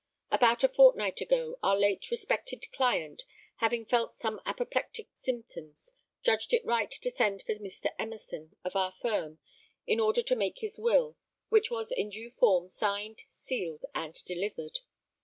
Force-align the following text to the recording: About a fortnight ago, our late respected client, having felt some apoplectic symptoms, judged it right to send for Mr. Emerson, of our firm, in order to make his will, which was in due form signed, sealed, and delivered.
About 0.31 0.63
a 0.63 0.67
fortnight 0.67 1.21
ago, 1.21 1.59
our 1.61 1.77
late 1.77 2.09
respected 2.09 2.65
client, 2.71 3.21
having 3.57 3.85
felt 3.85 4.17
some 4.17 4.41
apoplectic 4.47 5.09
symptoms, 5.15 5.93
judged 6.23 6.53
it 6.53 6.65
right 6.65 6.89
to 6.89 7.11
send 7.11 7.43
for 7.43 7.53
Mr. 7.53 7.91
Emerson, 7.99 8.55
of 8.63 8.75
our 8.75 8.93
firm, 8.93 9.37
in 9.85 9.99
order 9.99 10.23
to 10.23 10.35
make 10.35 10.57
his 10.61 10.79
will, 10.79 11.17
which 11.49 11.69
was 11.69 11.91
in 11.91 12.09
due 12.09 12.31
form 12.31 12.67
signed, 12.67 13.25
sealed, 13.29 13.85
and 13.93 14.15
delivered. 14.25 14.79